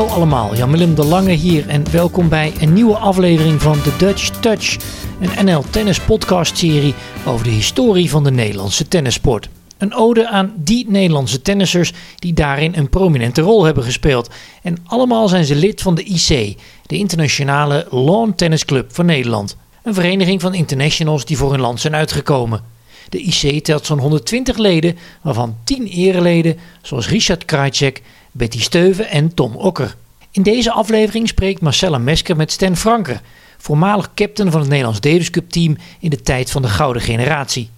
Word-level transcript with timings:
Hallo 0.00 0.14
allemaal, 0.14 0.56
Jan-Willem 0.56 0.94
de 0.94 1.04
Lange 1.04 1.32
hier 1.32 1.68
en 1.68 1.90
welkom 1.90 2.28
bij 2.28 2.52
een 2.60 2.72
nieuwe 2.72 2.96
aflevering 2.96 3.62
van 3.62 3.82
The 3.82 3.96
Dutch 3.96 4.30
Touch, 4.30 4.76
een 5.20 5.44
NL 5.44 5.64
Tennis 5.70 6.00
podcast 6.00 6.58
serie 6.58 6.94
over 7.26 7.44
de 7.44 7.50
historie 7.50 8.10
van 8.10 8.24
de 8.24 8.30
Nederlandse 8.30 8.88
tennissport. 8.88 9.48
Een 9.78 9.94
ode 9.94 10.28
aan 10.28 10.52
die 10.56 10.90
Nederlandse 10.90 11.42
tennissers 11.42 11.92
die 12.16 12.32
daarin 12.32 12.74
een 12.74 12.88
prominente 12.88 13.40
rol 13.40 13.64
hebben 13.64 13.84
gespeeld. 13.84 14.30
En 14.62 14.76
allemaal 14.84 15.28
zijn 15.28 15.44
ze 15.44 15.54
lid 15.54 15.82
van 15.82 15.94
de 15.94 16.04
IC, 16.04 16.56
de 16.86 16.96
Internationale 16.96 17.86
Lawn 17.90 18.32
Tennis 18.36 18.64
Club 18.64 18.94
van 18.94 19.06
Nederland. 19.06 19.56
Een 19.82 19.94
vereniging 19.94 20.40
van 20.40 20.54
internationals 20.54 21.24
die 21.24 21.36
voor 21.36 21.50
hun 21.50 21.60
land 21.60 21.80
zijn 21.80 21.94
uitgekomen. 21.94 22.62
De 23.08 23.22
IC 23.22 23.64
telt 23.64 23.86
zo'n 23.86 23.98
120 23.98 24.56
leden, 24.56 24.98
waarvan 25.22 25.56
10 25.64 25.86
ereleden, 25.86 26.58
zoals 26.82 27.08
Richard 27.08 27.44
Krajcek, 27.44 28.02
Betty 28.32 28.60
Steuven 28.60 29.08
en 29.08 29.34
Tom 29.34 29.56
Okker. 29.56 29.96
In 30.30 30.42
deze 30.42 30.72
aflevering 30.72 31.28
spreekt 31.28 31.60
Marcella 31.60 31.98
Mesker 31.98 32.36
met 32.36 32.52
Stan 32.52 32.76
Franke, 32.76 33.20
voormalig 33.58 34.14
captain 34.14 34.50
van 34.50 34.60
het 34.60 34.68
Nederlands 34.68 35.00
Davis 35.00 35.30
Cup 35.30 35.50
team 35.50 35.76
in 36.00 36.10
de 36.10 36.22
tijd 36.22 36.50
van 36.50 36.62
de 36.62 36.68
gouden 36.68 37.02
generatie. 37.02 37.70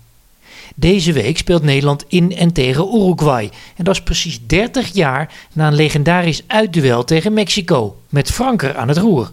Deze 0.74 1.12
week 1.12 1.38
speelt 1.38 1.62
Nederland 1.62 2.04
in 2.08 2.36
en 2.36 2.52
tegen 2.52 2.94
Uruguay. 2.94 3.50
En 3.76 3.84
dat 3.84 3.94
is 3.94 4.02
precies 4.02 4.46
30 4.46 4.92
jaar 4.92 5.32
na 5.52 5.66
een 5.66 5.74
legendarisch 5.74 6.42
uitduel 6.46 7.04
tegen 7.04 7.32
Mexico, 7.32 7.96
met 8.08 8.30
Franker 8.30 8.76
aan 8.76 8.88
het 8.88 8.98
roer. 8.98 9.30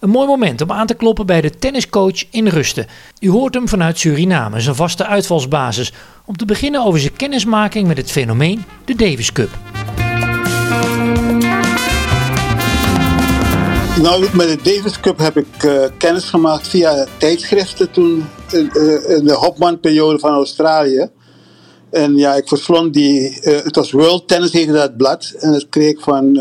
Een 0.00 0.10
mooi 0.10 0.26
moment 0.26 0.60
om 0.60 0.72
aan 0.72 0.86
te 0.86 0.94
kloppen 0.94 1.26
bij 1.26 1.40
de 1.40 1.58
tenniscoach 1.58 2.24
in 2.30 2.48
Rusten. 2.48 2.86
U 3.20 3.30
hoort 3.30 3.54
hem 3.54 3.68
vanuit 3.68 3.98
Suriname, 3.98 4.60
zijn 4.60 4.74
vaste 4.74 5.06
uitvalsbasis, 5.06 5.92
om 6.24 6.36
te 6.36 6.44
beginnen 6.44 6.84
over 6.84 7.00
zijn 7.00 7.16
kennismaking 7.16 7.86
met 7.86 7.96
het 7.96 8.10
fenomeen 8.10 8.64
de 8.84 8.94
Davis 8.94 9.32
Cup. 9.32 9.50
Nou, 14.02 14.26
met 14.32 14.48
de 14.48 14.58
Davis 14.62 15.00
Cup 15.00 15.18
heb 15.18 15.36
ik 15.36 15.62
uh, 15.62 15.84
kennis 15.98 16.24
gemaakt 16.24 16.68
via 16.68 17.06
tijdschriften 17.18 17.90
toen 17.90 18.24
in, 18.50 18.70
uh, 18.74 19.16
in 19.16 19.24
de 19.24 19.32
Hopman-periode 19.32 20.18
van 20.18 20.30
Australië. 20.30 21.08
En 21.90 22.16
ja, 22.16 22.34
ik 22.34 22.48
verslond 22.48 22.94
die, 22.94 23.40
uh, 23.42 23.62
het 23.62 23.76
was 23.76 23.92
World 23.92 24.28
Tennis 24.28 24.52
heette 24.52 24.72
dat 24.72 24.96
blad. 24.96 25.34
En 25.38 25.52
dat 25.52 25.68
kreeg 25.68 25.90
ik 25.90 26.00
van 26.00 26.32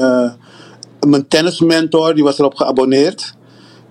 mijn 1.07 1.27
tennismentor, 1.27 2.15
die 2.15 2.23
was 2.23 2.39
erop 2.39 2.55
geabonneerd. 2.55 3.33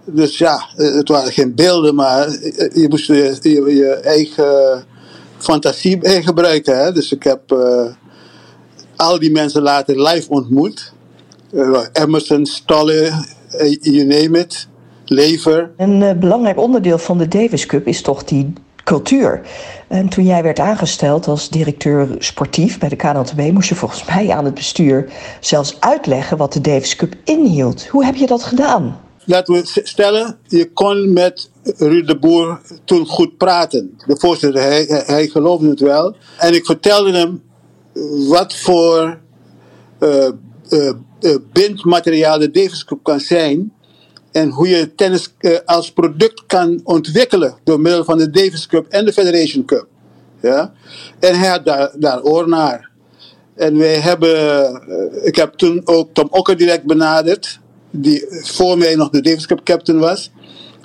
Dus 0.04 0.38
ja, 0.38 0.66
het 0.74 1.08
waren 1.08 1.32
geen 1.32 1.54
beelden, 1.54 1.94
maar 1.94 2.30
je 2.74 2.86
moest 2.88 3.06
je, 3.06 3.38
je, 3.42 3.74
je 3.74 3.94
eigen 3.94 4.84
fantasie 5.38 5.98
gebruiken. 6.02 6.78
Hè? 6.78 6.92
Dus 6.92 7.12
ik 7.12 7.22
heb 7.22 7.40
al 9.00 9.18
die 9.18 9.30
mensen 9.30 9.62
later 9.62 10.02
live 10.02 10.30
ontmoet. 10.30 10.92
Emerson, 11.92 12.46
Stolle, 12.46 13.24
you 13.80 14.04
name 14.04 14.38
it, 14.38 14.68
lever. 15.04 15.70
Een 15.76 16.00
uh, 16.00 16.12
belangrijk 16.12 16.58
onderdeel 16.58 16.98
van 16.98 17.18
de 17.18 17.28
Davis 17.28 17.66
Cup 17.66 17.86
is 17.86 18.02
toch 18.02 18.24
die 18.24 18.52
cultuur. 18.84 19.40
En 19.88 20.08
toen 20.08 20.24
jij 20.24 20.42
werd 20.42 20.58
aangesteld 20.58 21.26
als 21.26 21.48
directeur 21.48 22.08
sportief 22.18 22.78
bij 22.78 22.88
de 22.88 22.96
KNLTB... 22.96 23.52
moest 23.52 23.68
je 23.68 23.74
volgens 23.74 24.04
mij 24.04 24.30
aan 24.30 24.44
het 24.44 24.54
bestuur 24.54 25.10
zelfs 25.40 25.76
uitleggen 25.80 26.36
wat 26.36 26.52
de 26.52 26.60
Davis 26.60 26.96
Cup 26.96 27.14
inhield. 27.24 27.86
Hoe 27.86 28.04
heb 28.04 28.14
je 28.14 28.26
dat 28.26 28.42
gedaan? 28.42 29.00
Laten 29.24 29.54
we 29.54 29.80
stellen, 29.84 30.38
je 30.48 30.72
kon 30.72 31.12
met 31.12 31.50
Ruud 31.62 32.06
de 32.06 32.18
Boer 32.18 32.60
toen 32.84 33.06
goed 33.06 33.36
praten. 33.36 33.98
De 34.06 34.16
voorzitter, 34.16 34.62
hij, 34.62 34.84
hij 35.06 35.26
geloofde 35.26 35.68
het 35.68 35.80
wel. 35.80 36.16
En 36.38 36.54
ik 36.54 36.64
vertelde 36.64 37.12
hem 37.12 37.42
wat 38.28 38.54
voor 38.54 39.18
uh, 40.00 40.28
uh, 40.70 40.92
uh, 41.20 41.36
bindmateriaal 41.52 42.38
de 42.38 42.50
Davis 42.50 42.84
Cup 42.84 42.98
kan 43.02 43.20
zijn. 43.20 43.72
En 44.32 44.48
hoe 44.48 44.68
je 44.68 44.94
tennis 44.94 45.34
als 45.64 45.92
product 45.92 46.46
kan 46.46 46.80
ontwikkelen 46.84 47.54
door 47.64 47.80
middel 47.80 48.04
van 48.04 48.18
de 48.18 48.30
Davis 48.30 48.66
Cup 48.66 48.86
en 48.88 49.04
de 49.04 49.12
Federation 49.12 49.64
Cup. 49.64 49.86
Ja? 50.40 50.72
En 51.18 51.38
hij 51.38 51.48
had 51.48 51.64
daar, 51.64 51.90
daar 51.98 52.22
oor 52.22 52.48
naar. 52.48 52.90
En 53.54 53.78
wij 53.78 53.96
hebben, 53.96 54.82
ik 55.24 55.36
heb 55.36 55.52
toen 55.52 55.80
ook 55.84 56.08
Tom 56.12 56.28
Okker 56.30 56.56
direct 56.56 56.84
benaderd, 56.84 57.60
die 57.90 58.26
voor 58.28 58.78
mij 58.78 58.94
nog 58.94 59.10
de 59.10 59.20
Davis 59.20 59.46
Cup 59.46 59.64
captain 59.64 59.98
was. 59.98 60.30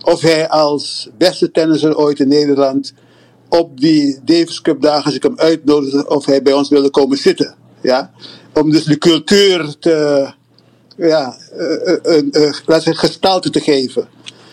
Of 0.04 0.22
hij 0.22 0.50
als 0.50 1.10
beste 1.18 1.52
tennisser 1.52 1.98
ooit 1.98 2.20
in 2.20 2.28
Nederland 2.28 2.94
op 3.50 3.80
die 3.80 4.20
Davis 4.24 4.62
Cup 4.62 4.82
dagen, 4.82 5.04
als 5.04 5.16
ik 5.16 5.24
hem 5.24 5.40
uitnodigde, 5.40 6.10
of 6.10 6.26
hij 6.26 6.42
bij 6.42 6.54
ons 6.54 6.70
wilde 6.70 6.90
komen 6.90 7.18
zitten. 7.18 7.56
Ja? 7.82 8.12
Om 8.54 8.72
dus 8.72 8.84
de 8.84 8.98
cultuur 8.98 9.76
te, 9.80 10.30
ja, 10.98 11.38
een, 11.52 12.00
een, 12.04 12.28
een 12.32 12.96
gestalte 12.96 13.50
te 13.50 13.60
geven. 13.60 14.08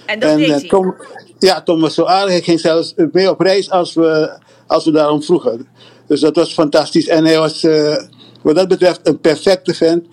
En 0.06 0.20
dat 0.20 0.31
en, 0.31 0.36
deed 0.36 0.48
hij? 0.48 0.69
Tom, 0.69 0.94
ja, 1.38 1.62
Tom 1.62 1.81
was 1.81 1.94
zo 1.94 2.04
aardig. 2.04 2.32
Hij 2.32 2.42
ging 2.42 2.60
zelfs 2.60 2.94
mee 3.12 3.31
op 3.31 3.41
reis 3.41 3.70
als 3.70 3.94
we, 3.94 4.38
als 4.66 4.84
we 4.84 4.91
daarom 4.91 5.22
vroegen. 5.22 5.66
Dus 6.06 6.20
dat 6.20 6.36
was 6.36 6.52
fantastisch. 6.52 7.08
En 7.08 7.25
hij 7.25 7.38
was, 7.38 7.64
uh, 7.64 7.97
wat 8.42 8.54
dat 8.54 8.69
betreft, 8.69 9.00
een 9.02 9.20
perfecte 9.20 9.75
vent. 9.75 10.06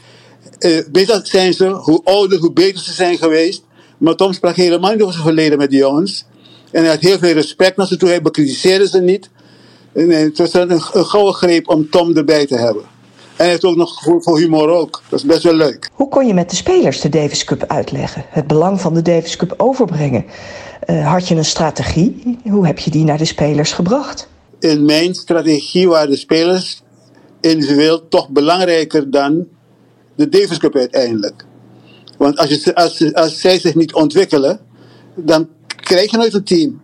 Uh, 0.60 0.82
beter 0.92 1.20
zijn 1.24 1.54
ze, 1.54 1.68
hoe 1.68 2.02
ouder, 2.04 2.40
hoe 2.40 2.54
beter 2.54 2.84
ze 2.84 2.94
zijn 2.94 3.18
geweest. 3.18 3.64
Maar 3.98 4.16
Tom 4.16 4.34
sprak 4.34 4.56
helemaal 4.56 4.92
niet 4.92 5.02
over 5.02 5.14
zijn 5.14 5.26
verleden 5.26 5.58
met 5.58 5.70
die 5.70 5.80
jongens. 5.80 6.26
En 6.72 6.82
hij 6.82 6.92
had 6.92 7.00
heel 7.00 7.18
veel 7.18 7.34
respect 7.34 7.78
naar 7.78 7.88
ze 7.88 7.98
toe. 7.98 8.10
Hij 8.10 8.22
bekritiseerde 8.22 8.88
ze 8.88 9.02
niet. 9.02 9.30
En 9.94 10.10
het 10.10 10.38
was 10.38 10.54
een, 10.54 10.72
een 10.72 11.06
gouden 11.06 11.34
greep 11.34 11.70
om 11.70 11.90
Tom 11.90 12.18
erbij 12.18 12.46
te 12.46 12.58
hebben. 12.58 12.84
En 12.84 13.46
hij 13.46 13.48
heeft 13.48 13.66
ook 13.66 13.76
nog 13.76 13.98
gevoel 13.98 14.22
voor 14.22 14.40
humor 14.40 14.70
ook. 14.70 15.02
Dat 15.10 15.20
is 15.20 15.26
best 15.26 15.44
wel 15.44 15.54
leuk. 15.54 15.90
Hoe 15.94 16.10
kon 16.10 16.28
je 16.28 16.34
met 16.34 16.50
de 16.50 16.56
spelers 16.56 17.02
de 17.02 17.10
Davis 17.10 17.44
Cup 17.44 17.64
uitleggen? 17.68 18.26
Het 18.30 18.48
belang 18.48 18.82
van 18.82 18.94
de 18.94 19.02
Davis 19.02 19.36
Cup 19.36 19.54
overbrengen? 19.58 20.26
Uh, 20.90 21.12
had 21.12 21.28
je 21.28 21.36
een 21.36 21.46
strategie? 21.46 22.38
Hoe 22.44 22.66
heb 22.66 22.80
je 22.80 22.92
die 22.92 23.04
naar 23.04 23.18
de 23.18 23.26
spelers 23.26 23.72
gebracht? 23.72 24.28
In 24.60 24.86
mijn 24.86 25.16
strategie 25.16 25.88
waren 25.88 26.10
de 26.10 26.18
spelers 26.18 26.82
individueel 27.42 28.08
toch 28.08 28.30
belangrijker 28.30 29.12
dan 29.12 29.48
de 30.16 30.30
Davis 30.30 30.58
Cup 30.58 30.76
uiteindelijk. 30.76 31.46
Want 32.18 32.38
als, 32.38 32.50
je, 32.50 32.76
als, 32.76 33.14
als 33.14 33.40
zij 33.40 33.60
zich 33.60 33.76
niet 33.76 33.94
ontwikkelen, 33.94 34.60
dan 35.16 35.48
krijg 35.90 36.12
je 36.12 36.18
nooit 36.18 36.34
een 36.34 36.44
team. 36.44 36.82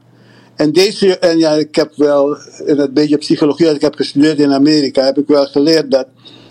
En 0.55 0.71
deze, 0.71 1.17
en 1.17 1.37
ja, 1.37 1.51
ik 1.51 1.75
heb 1.75 1.95
wel 1.95 2.37
in 2.65 2.77
het 2.77 2.93
beetje 2.93 3.17
psychologie 3.17 3.65
dat 3.65 3.75
ik 3.75 3.81
heb 3.81 3.95
gestudeerd 3.95 4.39
in 4.39 4.53
Amerika, 4.53 5.03
heb 5.03 5.17
ik 5.17 5.27
wel 5.27 5.45
geleerd 5.45 5.91
dat 5.91 6.07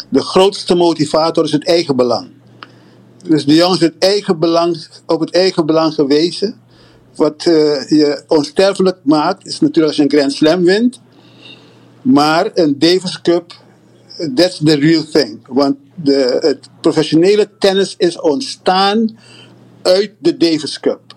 de 0.08 0.20
grootste 0.20 0.74
motivator 0.74 1.44
is 1.44 1.52
het 1.52 1.66
eigen 1.66 1.96
belang. 1.96 2.28
Dus 3.28 3.44
de 3.44 3.54
jongens 3.54 3.80
het 3.80 3.94
eigen 3.98 4.38
belang, 4.38 4.86
op 5.06 5.20
het 5.20 5.30
eigen 5.30 5.66
belang 5.66 5.94
gewezen. 5.94 6.60
Wat 7.14 7.44
uh, 7.44 7.54
je 7.88 8.22
onsterfelijk 8.26 8.98
maakt, 9.02 9.46
is 9.46 9.60
natuurlijk 9.60 9.86
als 9.86 9.96
je 9.96 10.02
een 10.02 10.18
Grand 10.18 10.32
Slam 10.32 10.64
wint. 10.64 11.00
Maar 12.02 12.50
een 12.54 12.78
Davis 12.78 13.20
Cup, 13.20 13.52
that's 14.34 14.60
the 14.64 14.76
real 14.76 15.04
thing. 15.12 15.38
Want 15.48 15.76
de, 15.94 16.38
het 16.40 16.68
professionele 16.80 17.48
tennis 17.58 17.94
is 17.98 18.20
ontstaan 18.20 19.18
uit 19.82 20.10
de 20.18 20.36
Davis 20.36 20.80
Cup. 20.80 21.13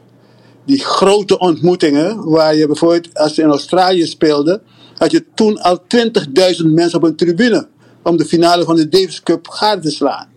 Die 0.68 0.80
grote 0.80 1.40
ontmoetingen, 1.40 2.30
waar 2.30 2.56
je 2.56 2.68
bijvoorbeeld, 2.68 3.14
als 3.14 3.36
je 3.36 3.42
in 3.42 3.50
Australië 3.50 4.06
speelde, 4.06 4.62
had 4.98 5.12
je 5.12 5.26
toen 5.34 5.62
al 5.62 5.80
20.000 5.80 6.66
mensen 6.66 6.98
op 6.98 7.04
een 7.04 7.16
tribune 7.16 7.68
om 8.04 8.18
de 8.18 8.26
finale 8.26 8.64
van 8.64 8.76
de 8.76 8.90
Davis 8.90 9.24
Cup 9.24 9.48
gade 9.48 9.82
te 9.82 9.92
slaan. 9.92 10.28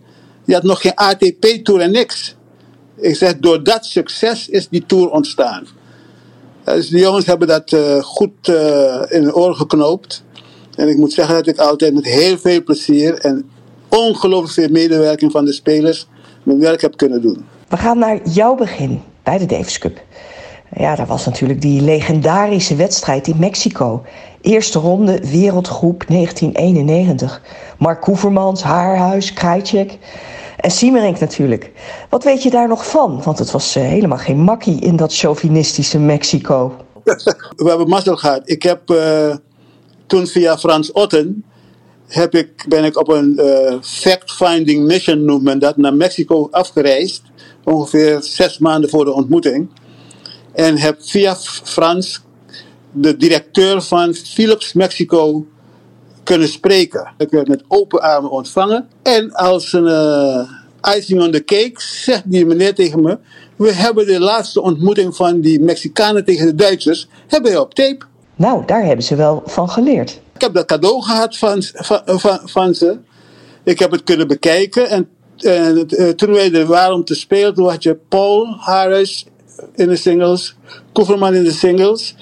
Je 0.45 0.53
had 0.53 0.63
nog 0.63 0.81
geen 0.81 0.95
ATP-tour 0.95 1.81
en 1.81 1.91
niks. 1.91 2.35
Ik 2.95 3.15
zeg, 3.15 3.37
door 3.37 3.63
dat 3.63 3.85
succes 3.85 4.49
is 4.49 4.69
die 4.69 4.85
tour 4.85 5.09
ontstaan. 5.09 5.67
Dus 6.63 6.89
de 6.89 6.99
jongens 6.99 7.25
hebben 7.25 7.47
dat 7.47 7.71
uh, 7.71 8.03
goed 8.03 8.47
uh, 8.49 9.01
in 9.09 9.23
de 9.23 9.35
oren 9.35 9.55
geknoopt. 9.55 10.23
En 10.75 10.87
ik 10.87 10.97
moet 10.97 11.13
zeggen 11.13 11.35
dat 11.35 11.47
ik 11.47 11.57
altijd 11.57 11.93
met 11.93 12.05
heel 12.05 12.37
veel 12.37 12.63
plezier 12.63 13.13
en 13.13 13.49
ongelooflijk 13.87 14.53
veel 14.53 14.69
medewerking 14.69 15.31
van 15.31 15.45
de 15.45 15.53
spelers 15.53 16.07
mijn 16.43 16.59
werk 16.59 16.81
heb 16.81 16.97
kunnen 16.97 17.21
doen. 17.21 17.45
We 17.67 17.77
gaan 17.77 17.97
naar 17.97 18.27
jouw 18.29 18.55
begin 18.55 19.01
bij 19.23 19.37
de 19.37 19.45
Davis 19.45 19.77
Cup. 19.77 20.01
Ja, 20.75 20.95
daar 20.95 21.07
was 21.07 21.25
natuurlijk 21.25 21.61
die 21.61 21.81
legendarische 21.81 22.75
wedstrijd 22.75 23.27
in 23.27 23.39
Mexico. 23.39 24.03
Eerste 24.41 24.79
ronde, 24.79 25.19
wereldgroep 25.29 26.03
1991. 26.07 27.41
Mark 27.77 28.01
Koevermans, 28.01 28.63
Haarhuis, 28.63 29.33
Krajcek 29.33 29.97
en 30.57 30.71
Siemerink 30.71 31.19
natuurlijk. 31.19 31.71
Wat 32.09 32.23
weet 32.23 32.43
je 32.43 32.49
daar 32.49 32.67
nog 32.67 32.85
van? 32.85 33.21
Want 33.23 33.39
het 33.39 33.51
was 33.51 33.77
uh, 33.77 33.83
helemaal 33.83 34.17
geen 34.17 34.39
makkie 34.39 34.79
in 34.79 34.95
dat 34.95 35.15
chauvinistische 35.15 35.99
Mexico. 35.99 36.75
We 37.55 37.69
hebben 37.69 37.89
mazzel 37.89 38.15
gehad. 38.15 38.41
Ik 38.43 38.63
heb 38.63 38.89
uh, 38.89 39.35
toen 40.07 40.27
via 40.27 40.57
Frans 40.57 40.91
Otten... 40.91 41.45
Heb 42.11 42.35
ik, 42.35 42.65
ben 42.67 42.83
ik 42.83 42.97
op 42.97 43.07
een 43.09 43.39
uh, 43.39 43.73
fact-finding 43.81 44.85
mission, 44.85 45.25
noemt 45.25 45.61
dat, 45.61 45.77
naar 45.77 45.93
Mexico 45.93 46.47
afgereisd. 46.51 47.21
Ongeveer 47.63 48.17
zes 48.21 48.57
maanden 48.57 48.89
voor 48.89 49.05
de 49.05 49.13
ontmoeting. 49.13 49.69
En 50.53 50.77
heb 50.77 50.97
via 50.99 51.35
Frans 51.63 52.21
de 52.91 53.17
directeur 53.17 53.81
van 53.81 54.13
Philips 54.13 54.73
Mexico 54.73 55.45
kunnen 56.23 56.47
spreken. 56.47 57.13
Ik 57.17 57.29
werd 57.29 57.47
met 57.47 57.63
open 57.67 58.01
armen 58.01 58.31
ontvangen. 58.31 58.87
En 59.03 59.33
als 59.33 59.73
een, 59.73 59.85
uh, 59.85 60.95
icing 60.95 61.21
on 61.21 61.31
the 61.31 61.43
cake, 61.43 61.73
zegt 61.75 62.31
die 62.31 62.45
meneer 62.45 62.75
tegen 62.75 63.01
me. 63.01 63.17
We 63.55 63.73
hebben 63.73 64.05
de 64.05 64.19
laatste 64.19 64.61
ontmoeting 64.61 65.15
van 65.15 65.41
die 65.41 65.59
Mexicanen 65.59 66.25
tegen 66.25 66.45
de 66.45 66.55
Duitsers, 66.55 67.07
hebben 67.27 67.51
we 67.51 67.61
op 67.61 67.73
tape. 67.73 68.05
Nou, 68.35 68.65
daar 68.65 68.85
hebben 68.85 69.05
ze 69.05 69.15
wel 69.15 69.43
van 69.45 69.69
geleerd. 69.69 70.21
Ik 70.41 70.47
heb 70.47 70.55
dat 70.55 70.65
cadeau 70.65 71.01
gehad 71.01 71.37
van, 71.37 71.63
van, 71.63 72.39
van, 72.45 72.75
ze. 72.75 72.97
Ik 73.63 73.79
heb 73.79 73.91
het 73.91 74.03
kunnen 74.03 74.27
bekijken. 74.27 74.89
En, 74.89 75.09
uh, 75.37 76.09
toen 76.09 76.31
wij 76.31 76.53
er 76.53 76.65
waren 76.65 76.95
om 76.95 77.05
te 77.05 77.15
spelen, 77.15 77.53
toen 77.53 77.69
had 77.69 77.83
je 77.83 77.95
Paul 77.95 78.55
Harris 78.59 79.25
in 79.75 79.87
de 79.87 79.95
singles, 79.95 80.55
Koeverman 80.93 81.33
in 81.33 81.43
de 81.43 81.51
singles. 81.51 82.15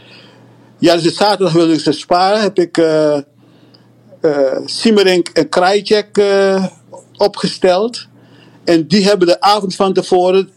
Ja, 0.77 0.95
dus 0.95 1.16
zaterdag 1.16 1.54
wilde 1.54 1.74
ik 1.74 1.80
ze 1.80 1.92
sparen. 1.92 2.42
Heb 2.42 2.60
ik 2.60 2.77
uh, 2.77 3.19
en 5.33 5.50
Krajcek 5.50 6.24
opgesteld. 7.18 8.07
En 8.63 8.88
die 8.88 9.06
hebben 9.06 9.27
de 9.27 9.42
avond 9.42 9.75
van 9.75 9.94
tevoren 9.94 10.50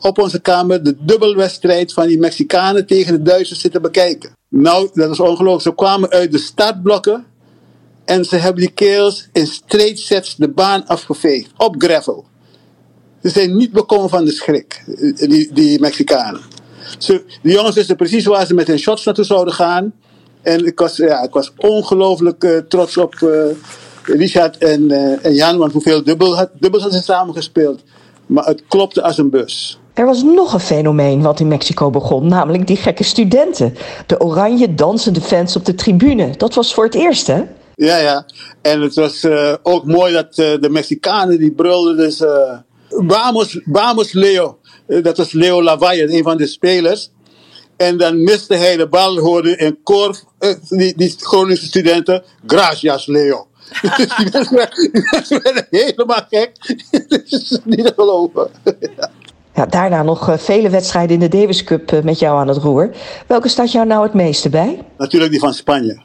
op 0.00 0.18
onze 0.18 0.40
kamer 0.40 0.82
de 0.82 0.96
dubbelwedstrijd 1.00 1.92
van 1.92 2.06
die 2.06 2.18
Mexicanen 2.18 2.86
tegen 2.86 3.12
de 3.12 3.22
Duitsers 3.22 3.60
zitten 3.60 3.82
bekijken. 3.82 4.30
Nou, 4.48 4.88
dat 4.92 5.10
is 5.10 5.20
ongelooflijk. 5.20 5.62
Ze 5.62 5.74
kwamen 5.74 6.10
uit 6.10 6.32
de 6.32 6.38
startblokken 6.38 7.24
en 8.04 8.24
ze 8.24 8.36
hebben 8.36 8.60
die 8.60 8.72
kerels 8.72 9.28
in 9.32 9.46
straight 9.46 9.98
sets 9.98 10.36
de 10.36 10.48
baan 10.48 10.86
afgeveegd. 10.86 11.50
Op 11.56 11.74
gravel. 11.78 12.24
Ze 13.22 13.28
zijn 13.28 13.56
niet 13.56 13.72
bekomen 13.72 14.08
van 14.08 14.24
de 14.24 14.30
schrik, 14.30 14.84
die, 15.16 15.52
die 15.52 15.80
Mexicanen. 15.80 16.40
Ze, 16.98 17.24
de 17.42 17.50
jongens 17.52 17.74
wisten 17.74 17.96
precies 17.96 18.24
waar 18.24 18.46
ze 18.46 18.54
met 18.54 18.66
hun 18.66 18.78
shots 18.78 19.04
naartoe 19.04 19.24
zouden 19.24 19.54
gaan. 19.54 19.92
En 20.42 20.66
ik 20.66 20.78
was, 20.78 20.96
ja, 20.96 21.22
ik 21.22 21.32
was 21.32 21.52
ongelooflijk 21.56 22.44
uh, 22.44 22.58
trots 22.58 22.96
op 22.96 23.14
uh, 23.14 23.44
Richard 24.02 24.58
en, 24.58 24.82
uh, 24.82 25.24
en 25.24 25.34
Jan, 25.34 25.58
want 25.58 25.72
hoeveel 25.72 26.04
dubbel 26.04 26.36
had, 26.36 26.50
dubbels 26.58 26.82
hadden 26.82 27.00
ze 27.00 27.06
samen 27.06 27.34
gespeeld. 27.34 27.82
Maar 28.26 28.44
het 28.44 28.62
klopte 28.68 29.02
als 29.02 29.18
een 29.18 29.30
bus. 29.30 29.79
Er 29.94 30.06
was 30.06 30.22
nog 30.22 30.52
een 30.52 30.60
fenomeen 30.60 31.22
wat 31.22 31.40
in 31.40 31.48
Mexico 31.48 31.90
begon, 31.90 32.28
namelijk 32.28 32.66
die 32.66 32.76
gekke 32.76 33.04
studenten. 33.04 33.74
De 34.06 34.20
oranje 34.20 34.74
dansende 34.74 35.20
fans 35.20 35.56
op 35.56 35.64
de 35.64 35.74
tribune. 35.74 36.36
Dat 36.36 36.54
was 36.54 36.74
voor 36.74 36.84
het 36.84 36.94
eerst, 36.94 37.26
hè? 37.26 37.42
Ja, 37.74 37.96
ja. 37.96 38.26
En 38.62 38.80
het 38.80 38.94
was 38.94 39.24
uh, 39.24 39.54
ook 39.62 39.84
mooi 39.84 40.12
dat 40.12 40.38
uh, 40.38 40.60
de 40.60 40.70
Mexicanen 40.70 41.38
die 41.38 41.52
brulden 41.52 41.96
dus... 41.96 42.20
Uh, 42.20 42.58
vamos, 42.88 43.60
vamos 43.72 44.12
Leo. 44.12 44.58
dat 44.86 45.16
was 45.16 45.32
Leo 45.32 45.62
Lavalle, 45.62 46.12
een 46.12 46.22
van 46.22 46.36
de 46.36 46.46
spelers. 46.46 47.10
En 47.76 47.96
dan 47.98 48.22
miste 48.22 48.54
hij 48.54 48.76
de 48.76 48.88
bal, 48.88 49.18
hoorde 49.18 49.56
in 49.56 49.78
koor 49.82 50.20
die, 50.68 50.96
die 50.96 51.14
Groningse 51.18 51.66
studenten... 51.66 52.22
Gracias 52.46 53.06
Leo. 53.06 53.48
die 53.96 55.04
mensen 55.10 55.42
werden 55.42 55.66
helemaal 55.70 56.26
gek. 56.28 56.52
Dat 57.08 57.22
is 57.24 57.58
niet 57.64 57.86
te 57.86 57.92
geloven. 57.96 58.50
Ja, 59.54 59.66
daarna 59.66 60.02
nog 60.02 60.28
uh, 60.28 60.36
vele 60.36 60.70
wedstrijden 60.70 61.14
in 61.14 61.30
de 61.30 61.38
Davis 61.38 61.64
Cup 61.64 61.92
uh, 61.92 62.02
met 62.02 62.18
jou 62.18 62.38
aan 62.38 62.48
het 62.48 62.56
roer. 62.56 62.90
Welke 63.26 63.48
staat 63.48 63.72
jou 63.72 63.86
nou 63.86 64.02
het 64.02 64.14
meeste 64.14 64.48
bij? 64.48 64.84
Natuurlijk 64.96 65.30
die 65.30 65.40
van 65.40 65.54
Spanje. 65.54 66.02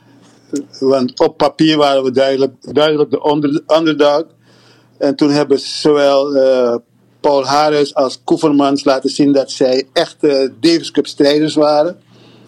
Want 0.79 1.19
op 1.19 1.37
papier 1.37 1.77
waren 1.77 2.03
we 2.03 2.11
duidelijk, 2.11 2.53
duidelijk 2.73 3.11
de 3.11 3.23
onder, 3.23 3.61
underdog. 3.77 4.23
En 4.97 5.15
toen 5.15 5.29
hebben 5.29 5.59
zowel 5.59 6.35
uh, 6.35 6.75
Paul 7.19 7.45
Harris 7.45 7.95
als 7.95 8.21
Koevermans 8.23 8.83
laten 8.83 9.09
zien 9.09 9.33
dat 9.33 9.51
zij 9.51 9.83
echte 9.93 10.53
Davis 10.59 10.91
Cup 10.91 11.07
strijders 11.07 11.55
waren. 11.55 11.97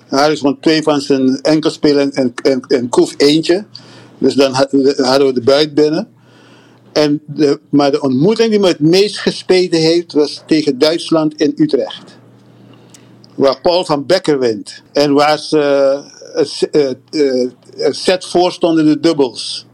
Harris 0.07 0.41
won 0.41 0.59
twee 0.59 0.83
van 0.83 1.01
zijn 1.01 1.41
enkelspelen 1.41 2.11
en, 2.11 2.33
en, 2.43 2.61
en 2.67 2.89
Koef 2.89 3.13
eentje. 3.17 3.65
Dus 4.17 4.33
dan 4.33 4.53
hadden 4.97 5.27
we 5.27 5.33
de 5.33 5.41
buit 5.41 5.73
binnen. 5.73 6.07
En 6.97 7.21
de, 7.25 7.59
maar 7.69 7.91
de 7.91 8.01
ontmoeting 8.01 8.49
die 8.49 8.59
me 8.59 8.67
het 8.67 8.79
meest 8.79 9.17
gespeten 9.17 9.79
heeft, 9.79 10.13
was 10.13 10.43
tegen 10.45 10.77
Duitsland 10.77 11.41
in 11.41 11.53
Utrecht. 11.55 12.17
Waar 13.35 13.61
Paul 13.61 13.85
van 13.85 14.05
Becker 14.05 14.39
wint. 14.39 14.83
En 14.93 15.13
waar 15.13 15.39
ze 15.39 16.01
uh, 17.11 17.91
set 17.91 18.25
voor 18.25 18.51
stonden 18.51 18.85
in 18.85 18.91
de 18.91 18.99
dubbels. 18.99 19.65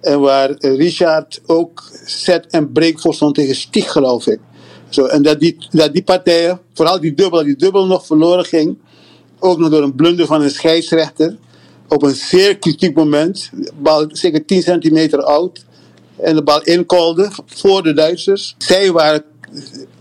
En 0.00 0.20
waar 0.20 0.50
Richard 0.58 1.40
ook 1.46 1.84
set 2.04 2.46
en 2.46 2.72
break 2.72 3.00
voor 3.00 3.14
stond 3.14 3.34
tegen 3.34 3.54
Stig, 3.54 3.92
geloof 3.92 4.26
ik. 4.26 4.40
Zo, 4.88 5.04
en 5.04 5.22
dat 5.22 5.40
die, 5.40 5.56
dat 5.70 5.92
die 5.92 6.02
partijen, 6.02 6.60
vooral 6.72 7.00
die 7.00 7.14
dubbel, 7.14 7.44
die 7.44 7.56
dubbel 7.56 7.86
nog 7.86 8.06
verloren 8.06 8.44
ging. 8.44 8.78
Ook 9.38 9.58
nog 9.58 9.70
door 9.70 9.82
een 9.82 9.94
blunder 9.94 10.26
van 10.26 10.42
een 10.42 10.50
scheidsrechter. 10.50 11.36
Op 11.88 12.02
een 12.02 12.14
zeer 12.14 12.58
kritiek 12.58 12.96
moment. 12.96 13.50
Bal 13.78 14.08
zeker 14.12 14.44
10 14.44 14.62
centimeter 14.62 15.22
oud 15.22 15.66
en 16.20 16.34
de 16.34 16.42
bal 16.42 16.62
inkolde 16.62 17.30
voor 17.46 17.82
de 17.82 17.92
Duitsers. 17.92 18.54
Zij 18.58 18.92
waren 18.92 19.24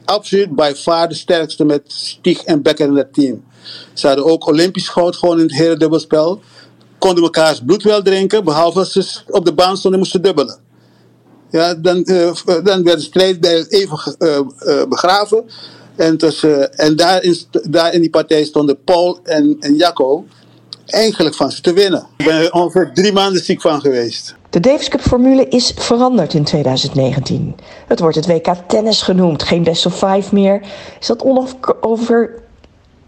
absoluut 0.05 0.55
by 0.55 0.73
far 0.75 1.09
de 1.09 1.15
sterkste 1.15 1.65
met 1.65 1.81
Stieg 1.85 2.43
en 2.43 2.61
Becker 2.61 2.87
in 2.87 2.95
het 2.95 3.13
team. 3.13 3.43
Ze 3.93 4.07
hadden 4.07 4.25
ook 4.25 4.47
Olympisch 4.47 4.87
goud 4.87 5.15
gewoon 5.15 5.37
in 5.37 5.43
het 5.43 5.55
hele 5.55 5.77
dubbelspel. 5.77 6.41
Konden 6.97 7.23
mekaars 7.23 7.61
bloed 7.65 7.83
wel 7.83 8.01
drinken, 8.01 8.43
behalve 8.43 8.79
als 8.79 8.91
ze 8.91 9.19
op 9.27 9.45
de 9.45 9.53
baan 9.53 9.77
stonden 9.77 9.93
en 9.93 9.99
moesten 9.99 10.21
dubbelen. 10.21 10.59
Ja, 11.51 11.75
dan, 11.75 12.03
uh, 12.05 12.31
dan 12.63 12.83
werd 12.83 12.97
de 12.97 13.01
strijd 13.01 13.39
bij 13.39 13.65
even 13.67 14.15
uh, 14.19 14.83
begraven. 14.89 15.45
En, 15.95 16.17
tussen, 16.17 16.77
en 16.77 16.95
daar, 16.95 17.23
in, 17.23 17.37
daar 17.69 17.93
in 17.93 18.01
die 18.01 18.09
partij 18.09 18.43
stonden 18.43 18.83
Paul 18.83 19.19
en, 19.23 19.57
en 19.59 19.75
Jacco 19.75 20.25
eigenlijk 20.85 21.35
van 21.35 21.51
ze 21.51 21.61
te 21.61 21.73
winnen. 21.73 22.07
Ik 22.17 22.25
ben 22.25 22.35
er 22.35 22.51
ongeveer 22.51 22.91
drie 22.93 23.11
maanden 23.11 23.43
ziek 23.43 23.61
van 23.61 23.81
geweest. 23.81 24.35
De 24.49 24.59
Davis 24.59 24.89
Cup 24.89 25.01
formule 25.01 25.47
is 25.47 25.73
veranderd 25.75 26.33
in 26.33 26.43
2019. 26.43 27.55
Het 27.87 27.99
wordt 27.99 28.15
het 28.15 28.27
WK 28.27 28.53
tennis 28.67 29.01
genoemd, 29.01 29.43
geen 29.43 29.63
best 29.63 29.85
of 29.85 29.93
five 29.93 30.33
meer. 30.33 30.61
Is 30.99 31.07
dat, 31.07 31.23
onover, 31.23 32.43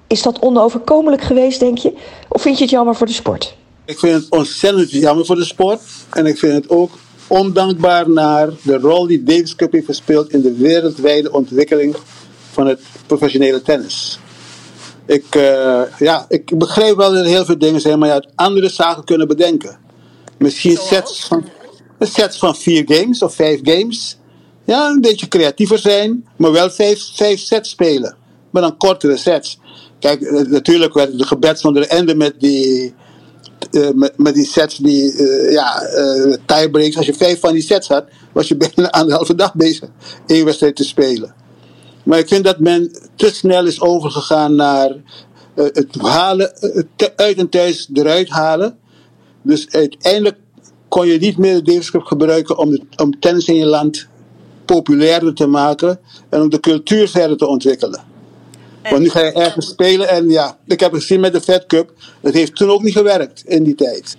is 0.08 0.22
dat 0.22 0.40
onoverkomelijk 0.40 1.22
geweest, 1.22 1.60
denk 1.60 1.78
je? 1.78 1.94
Of 2.30 2.42
vind 2.42 2.58
je 2.58 2.64
het 2.64 2.72
jammer 2.72 2.96
voor 2.96 3.08
de 3.08 3.14
sport? 3.14 3.56
Ik 3.86 4.00
vind 4.00 4.14
het 4.14 4.30
ontzettend 4.30 4.92
jammer 4.92 5.26
voor 5.26 5.36
de 5.36 5.46
sport. 5.46 5.82
En 6.10 6.26
ik 6.26 6.38
vind 6.38 6.54
het 6.54 6.70
ook 6.70 6.92
ondankbaar 7.28 8.10
naar 8.10 8.50
de 8.62 8.78
rol 8.78 9.08
die 9.08 9.24
Davis 9.24 9.56
Cup 9.56 9.72
heeft 9.72 9.86
gespeeld 9.86 10.34
in 10.34 10.42
de 10.42 10.54
wereldwijde 10.54 11.32
ontwikkeling 11.32 11.96
van 12.52 12.68
het 12.68 12.80
professionele 13.06 13.62
tennis. 13.62 14.20
Ik, 15.06 15.36
uh, 15.36 15.82
ja, 16.00 16.26
ik 16.30 16.58
begrijp 16.58 16.96
wel 16.96 17.12
dat 17.12 17.20
er 17.20 17.30
heel 17.30 17.46
veel 17.46 17.58
dingen 17.58 17.82
zijn, 17.82 18.00
maar 18.00 18.08
je 18.08 18.14
had 18.14 18.28
andere 18.36 18.70
zaken 18.70 19.04
kunnen 19.04 19.28
bedenken. 19.28 19.88
Misschien 20.40 20.78
sets 20.78 21.26
van, 21.26 21.46
sets 22.00 22.38
van 22.38 22.56
vier 22.56 22.84
games 22.86 23.24
of 23.24 23.36
vijf 23.36 23.60
games. 23.64 24.18
Ja, 24.66 24.90
een 24.90 25.02
beetje 25.02 25.28
creatiever 25.28 25.80
zijn, 25.80 26.26
maar 26.38 26.52
wel 26.52 26.70
vijf, 26.70 27.10
vijf 27.14 27.40
sets 27.40 27.70
spelen. 27.70 28.16
Maar 28.50 28.62
dan 28.62 28.78
kortere 28.78 29.18
sets. 29.18 29.60
Kijk, 30.00 30.48
natuurlijk 30.50 30.94
werd 30.94 31.18
de 31.18 31.26
gebed 31.26 31.62
van 31.62 31.74
de 31.74 31.88
ende 31.88 32.16
met 32.16 32.40
die, 32.40 32.94
uh, 33.72 33.90
met, 33.90 34.18
met 34.18 34.34
die 34.34 34.46
sets, 34.46 34.78
die 34.78 35.14
uh, 35.14 35.52
ja, 35.52 35.84
uh, 35.96 36.36
tiebreaks. 36.46 36.98
Als 36.98 37.06
je 37.06 37.14
vijf 37.14 37.40
van 37.40 37.54
die 37.54 37.62
sets 37.62 37.88
had, 37.88 38.06
was 38.32 38.48
je 38.48 38.58
bijna 38.76 38.90
anderhalve 38.90 39.36
dag 39.36 39.56
bezig 39.56 39.90
één 40.26 40.46
wedstrijd 40.46 40.76
te 40.76 40.84
spelen. 40.84 41.34
Maar 42.04 42.20
ik 42.20 42.28
vind 42.28 42.44
dat 42.44 42.60
men 42.60 42.92
te 43.16 43.34
snel 43.34 43.66
is 43.66 43.82
overgegaan 43.82 44.56
naar 44.56 44.96
het 45.56 45.96
halen, 46.02 46.52
het 46.60 47.14
uit 47.16 47.38
en 47.38 47.50
thuis 47.50 47.90
eruit 47.94 48.30
halen. 48.30 48.79
Dus 49.50 49.70
uiteindelijk 49.70 50.38
kon 50.88 51.08
je 51.08 51.20
niet 51.20 51.38
meer 51.38 51.56
de 51.56 51.62
Davis 51.62 51.92
Cup 51.92 52.04
gebruiken 52.04 52.58
om, 52.58 52.70
de, 52.70 52.82
om 52.96 53.20
tennis 53.20 53.48
in 53.48 53.56
je 53.56 53.66
land 53.66 54.08
populairder 54.66 55.34
te 55.34 55.48
maken 55.48 56.00
en 56.30 56.42
om 56.42 56.50
de 56.50 56.60
cultuur 56.60 57.08
verder 57.08 57.38
te 57.38 57.48
ontwikkelen. 57.48 58.04
En 58.82 58.92
Want 58.92 59.04
nu 59.04 59.10
ga 59.10 59.20
je 59.20 59.32
ergens 59.32 59.68
spelen 59.68 60.10
en 60.10 60.30
ja, 60.30 60.58
ik 60.66 60.80
heb 60.80 60.92
het 60.92 61.02
gezien 61.02 61.20
met 61.20 61.34
de 61.34 61.42
Fed 61.42 61.66
Cup, 61.66 61.94
het 62.22 62.34
heeft 62.34 62.56
toen 62.56 62.70
ook 62.70 62.84
niet 62.84 62.94
gewerkt 62.94 63.44
in 63.46 63.64
die 63.64 63.76
tijd. 63.76 64.18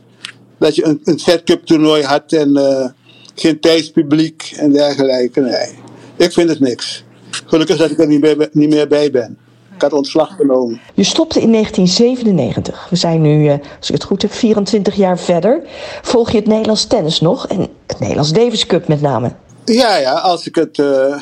Dat 0.59 0.75
je 0.75 0.85
een, 0.85 1.01
een 1.05 1.19
Fed 1.19 1.43
Cup 1.43 1.65
toernooi 1.65 2.03
had 2.03 2.33
en 2.33 2.59
uh, 2.59 2.87
geen 3.35 3.61
thuispubliek 3.61 4.55
en 4.57 4.73
dergelijke. 4.73 5.41
Nee, 5.41 5.79
ik 6.17 6.33
vind 6.33 6.49
het 6.49 6.61
niks. 6.61 7.05
Gelukkig 7.47 7.77
dat 7.77 7.91
ik 7.91 7.99
er 7.99 8.07
niet 8.07 8.55
niet 8.55 8.71
meer 8.71 8.89
bij 8.89 9.11
ben. 9.11 9.39
Ik 9.81 9.87
had 9.91 9.99
ontslag 9.99 10.37
genomen. 10.37 10.81
Je 10.95 11.05
stopte 11.05 11.41
in 11.41 11.53
1997. 11.53 12.87
We 12.91 12.97
zijn 12.97 13.21
nu, 13.21 13.51
als 13.51 13.89
ik 13.89 13.95
het 13.95 14.05
goed 14.05 14.23
heb, 14.23 14.33
24 14.33 14.95
jaar 14.95 15.19
verder. 15.19 15.63
Volg 16.03 16.31
je 16.31 16.37
het 16.37 16.47
Nederlands 16.47 16.85
tennis 16.85 17.21
nog? 17.21 17.47
En 17.47 17.69
het 17.87 17.99
Nederlands 18.01 18.33
Davis 18.33 18.67
Cup 18.67 18.89
met 18.89 19.01
name? 19.01 19.33
Ja, 19.65 19.97
ja, 19.97 20.13
als 20.13 20.47
ik 20.47 20.55
het. 20.55 20.79
Uh, 20.79 21.17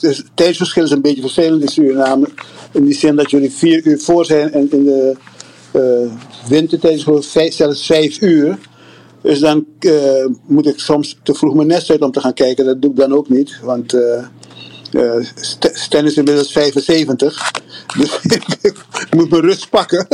het 0.00 0.24
tijdsverschil 0.34 0.84
is 0.84 0.90
een 0.90 1.00
beetje 1.00 1.20
vervelend 1.20 1.62
in 1.62 1.68
Suriname. 1.68 2.28
In 2.72 2.84
die 2.84 2.94
zin 2.94 3.16
dat 3.16 3.30
jullie 3.30 3.52
vier 3.52 3.86
uur 3.86 3.98
voor 3.98 4.24
zijn 4.24 4.52
en 4.52 4.70
in 4.70 4.84
de 4.84 5.16
uh, 5.72 6.12
wintertijd 6.48 7.06
is 7.32 7.56
zelfs 7.56 7.86
vijf 7.86 8.20
uur. 8.20 8.58
Dus 9.20 9.40
dan 9.40 9.66
uh, 9.80 10.26
moet 10.46 10.66
ik 10.66 10.78
soms 10.78 11.18
te 11.22 11.34
vroeg 11.34 11.54
mijn 11.54 11.68
nest 11.68 11.90
uit 11.90 12.02
om 12.02 12.12
te 12.12 12.20
gaan 12.20 12.34
kijken. 12.34 12.64
Dat 12.64 12.82
doe 12.82 12.90
ik 12.90 12.96
dan 12.96 13.12
ook 13.12 13.28
niet. 13.28 13.58
Want 13.62 13.94
uh, 13.94 14.24
Stan 15.60 16.04
is 16.04 16.16
inmiddels 16.16 16.52
75. 16.52 17.50
Dus 17.98 18.18
ik 18.62 18.74
moet 19.10 19.30
mijn 19.30 19.42
rust 19.42 19.70
pakken. 19.70 20.06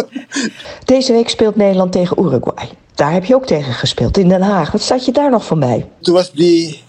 Deze 0.85 1.13
week 1.13 1.29
speelt 1.29 1.57
Nederland 1.57 1.93
tegen 1.93 2.23
Uruguay. 2.23 2.69
Daar 2.95 3.13
heb 3.13 3.25
je 3.25 3.35
ook 3.35 3.47
tegen 3.47 3.73
gespeeld 3.73 4.19
in 4.19 4.29
Den 4.29 4.43
Haag. 4.43 4.73
Wat 4.73 4.81
staat 4.81 5.05
je 5.05 5.13
daar 5.13 5.31
nog 5.31 5.47
van 5.47 5.61
bij? 5.61 5.89
Toen 6.01 6.15
was 6.15 6.33
die 6.33 6.83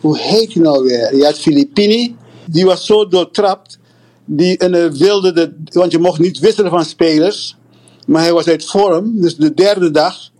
hoe 0.00 0.18
heet 0.18 0.52
hij 0.52 0.62
nou 0.62 0.84
weer? 0.84 1.16
Je 1.16 1.24
had 1.24 1.38
Filippini, 1.38 2.16
die 2.44 2.64
was 2.64 2.86
zo 2.86 3.08
doortrapt. 3.08 3.78
Die 4.24 4.58
en, 4.58 4.98
wilde 4.98 5.32
de, 5.32 5.54
want 5.72 5.92
je 5.92 5.98
mocht 5.98 6.18
niet 6.18 6.38
wisselen 6.38 6.70
van 6.70 6.84
spelers. 6.84 7.56
Maar 8.06 8.22
hij 8.22 8.32
was 8.32 8.48
uit 8.48 8.64
vorm. 8.64 9.20
Dus 9.20 9.36
de 9.36 9.54
derde 9.54 9.90
dag 9.90 10.30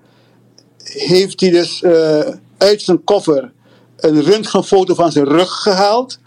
heeft 0.84 1.40
hij 1.40 1.50
dus 1.50 1.82
uh, 1.82 2.18
uit 2.58 2.82
zijn 2.82 3.04
koffer 3.04 3.52
een 3.96 4.22
röntgenfoto 4.22 4.94
van 4.94 5.12
zijn 5.12 5.24
rug 5.24 5.50
gehaald. 5.50 6.18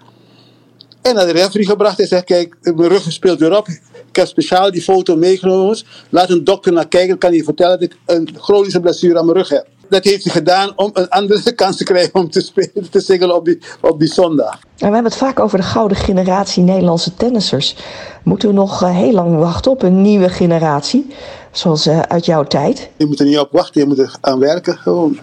En 1.01 1.15
naar 1.15 1.25
de 1.25 1.31
referee 1.31 1.65
gebracht 1.65 1.99
en 1.99 2.07
zegt: 2.07 2.23
Kijk, 2.23 2.55
mijn 2.61 2.89
rug 2.89 3.11
speelt 3.11 3.39
weer 3.39 3.57
op. 3.57 3.67
Ik 4.07 4.15
heb 4.15 4.27
speciaal 4.27 4.71
die 4.71 4.81
foto 4.81 5.15
meegenomen. 5.15 5.79
Laat 6.09 6.29
een 6.29 6.43
dokter 6.43 6.73
naar 6.73 6.87
kijken. 6.87 7.17
kan 7.17 7.33
je 7.33 7.43
vertellen 7.43 7.79
dat 7.79 7.89
ik 7.89 7.97
een 8.05 8.29
chronische 8.37 8.79
blessure 8.79 9.19
aan 9.19 9.25
mijn 9.25 9.37
rug 9.37 9.49
heb. 9.49 9.67
Dat 9.89 10.03
heeft 10.03 10.23
hij 10.23 10.33
gedaan 10.33 10.73
om 10.75 10.89
een 10.93 11.09
andere 11.09 11.53
kans 11.55 11.77
te 11.77 11.83
krijgen 11.83 12.13
om 12.13 12.29
te 12.29 12.41
spelen, 12.41 12.89
te 12.89 12.99
singelen 12.99 13.35
op 13.35 13.45
die, 13.45 13.59
op 13.81 13.99
die 13.99 14.07
zondag. 14.07 14.53
En 14.53 14.87
we 14.87 14.93
hebben 14.93 15.03
het 15.03 15.15
vaak 15.15 15.39
over 15.39 15.57
de 15.57 15.63
gouden 15.63 15.97
generatie 15.97 16.63
Nederlandse 16.63 17.13
tennissers. 17.13 17.75
Moeten 18.23 18.47
we 18.47 18.53
nog 18.53 18.83
eh, 18.83 18.95
heel 18.95 19.11
lang 19.11 19.37
wachten 19.37 19.71
op 19.71 19.81
een 19.81 20.01
nieuwe 20.01 20.29
generatie? 20.29 21.07
Zoals 21.51 21.87
uh, 21.87 21.99
uit 21.99 22.25
jouw 22.25 22.43
tijd? 22.43 22.89
Je 22.97 23.05
moet 23.05 23.19
er 23.19 23.25
niet 23.25 23.39
op 23.39 23.51
wachten, 23.51 23.81
je 23.81 23.87
moet 23.87 23.99
er 23.99 24.15
aan 24.21 24.39
werken 24.39 24.77
gewoon. 24.77 25.19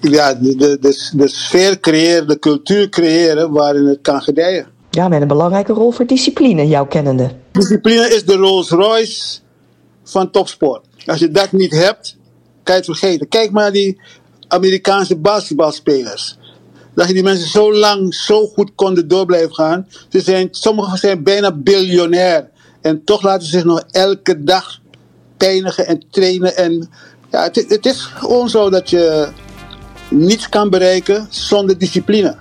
Ja, 0.00 0.34
de, 0.34 0.56
de, 0.56 0.78
de, 0.80 1.10
de 1.12 1.28
sfeer 1.28 1.80
creëren, 1.80 2.28
de 2.28 2.38
cultuur 2.38 2.88
creëren 2.88 3.50
waarin 3.50 3.86
het 3.86 3.98
kan 4.02 4.22
gedijen. 4.22 4.66
Ja, 4.94 5.08
met 5.08 5.22
een 5.22 5.28
belangrijke 5.28 5.72
rol 5.72 5.90
voor 5.90 6.06
discipline, 6.06 6.68
jouw 6.68 6.86
kennende. 6.86 7.30
Discipline 7.52 8.14
is 8.14 8.24
de 8.24 8.34
Rolls 8.34 8.70
Royce 8.70 9.38
van 10.04 10.30
topsport. 10.30 10.86
Als 11.06 11.18
je 11.18 11.30
dat 11.30 11.52
niet 11.52 11.72
hebt, 11.72 12.16
kan 12.62 12.74
je 12.74 12.80
het 12.80 12.98
vergeten. 12.98 13.28
Kijk 13.28 13.50
maar 13.50 13.72
die 13.72 14.00
Amerikaanse 14.48 15.16
basketbalspelers. 15.16 16.38
Dat 16.94 17.08
je 17.08 17.14
die 17.14 17.22
mensen 17.22 17.48
zo 17.48 17.74
lang 17.74 18.14
zo 18.14 18.46
goed 18.46 18.72
konden 18.74 19.08
door 19.08 19.26
blijven 19.26 19.54
gaan. 19.54 19.88
Ze 20.08 20.20
zijn, 20.20 20.48
sommigen 20.50 20.98
zijn 20.98 21.22
bijna 21.22 21.52
biljonair. 21.52 22.50
En 22.80 23.04
toch 23.04 23.22
laten 23.22 23.46
ze 23.46 23.50
zich 23.50 23.64
nog 23.64 23.84
elke 23.90 24.44
dag 24.44 24.80
pijnigen 25.36 25.86
en 25.86 26.02
trainen. 26.10 26.56
En 26.56 26.90
ja, 27.30 27.42
het, 27.42 27.64
het 27.68 27.86
is 27.86 28.00
gewoon 28.00 28.48
zo 28.48 28.70
dat 28.70 28.90
je 28.90 29.28
niets 30.10 30.48
kan 30.48 30.70
bereiken 30.70 31.26
zonder 31.30 31.78
discipline. 31.78 32.36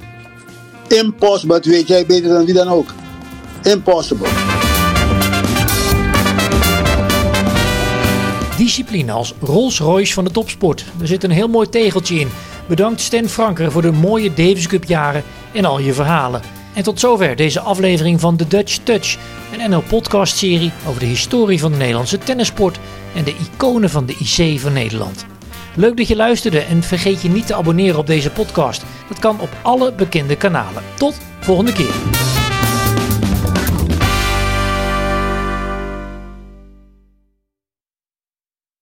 Impossible, 0.92 1.56
dat 1.56 1.66
weet 1.66 1.88
jij 1.88 2.06
beter 2.06 2.30
dan 2.30 2.46
wie 2.46 2.54
dan 2.54 2.68
ook. 2.68 2.94
Impossible. 3.64 4.28
Discipline 8.58 9.12
als 9.12 9.34
Rolls 9.42 9.80
Royce 9.80 10.14
van 10.14 10.24
de 10.24 10.32
topsport. 10.32 10.86
Er 11.02 11.08
zit 11.08 11.24
een 11.24 11.32
heel 11.32 11.48
mooi 11.48 11.70
tegeltje 11.70 12.20
in. 12.20 12.30
Bedankt 12.68 13.02
Sten 13.02 13.30
Franker 13.30 13.72
voor 13.72 13.82
de 13.82 13.92
mooie 13.92 14.34
Davis 14.34 14.68
Cup 14.68 14.84
jaren 14.84 15.24
en 15.54 15.66
al 15.66 15.80
je 15.80 15.94
verhalen. 15.94 16.42
En 16.74 16.84
tot 16.84 17.00
zover 17.00 17.36
deze 17.36 17.60
aflevering 17.60 18.20
van 18.20 18.36
The 18.36 18.48
Dutch 18.48 18.78
Touch, 18.84 19.18
een 19.54 19.70
NL 19.70 19.82
podcast 19.82 20.38
serie 20.38 20.72
over 20.88 21.00
de 21.00 21.06
historie 21.06 21.60
van 21.60 21.72
de 21.72 21.78
Nederlandse 21.78 22.18
tennissport 22.18 22.80
en 23.16 23.24
de 23.24 23.36
iconen 23.54 23.90
van 23.90 24.06
de 24.06 24.16
IC 24.20 24.60
van 24.60 24.74
Nederland. 24.74 25.26
Leuk 25.76 25.98
dat 25.98 26.08
je 26.08 26.16
luisterde 26.16 26.60
en 26.60 26.84
vergeet 26.84 27.22
je 27.22 27.30
niet 27.30 27.48
te 27.48 27.56
abonneren 27.56 28.00
op 28.00 28.08
deze 28.08 28.32
podcast. 28.32 28.84
Dat 29.08 29.20
kan 29.20 29.40
op 29.40 29.50
alle 29.62 29.94
bekende 29.94 30.36
kanalen. 30.36 30.84
Tot 30.98 31.18
volgende 31.40 31.74
keer. 31.74 32.31